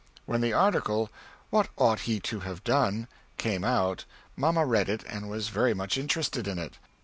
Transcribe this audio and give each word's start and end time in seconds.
When 0.25 0.41
the 0.41 0.51
article 0.51 1.11
"What 1.51 1.67
ought 1.77 1.99
he 2.09 2.19
to 2.21 2.39
have 2.39 2.63
done?" 2.63 3.07
came 3.37 3.63
out 3.63 4.05
Mamma 4.35 4.65
read 4.65 4.89
it, 4.89 5.03
and 5.03 5.29
was 5.29 5.49
very 5.49 5.75
much 5.75 5.95
interested 5.95 6.47
in 6.47 6.57
it. 6.57 6.79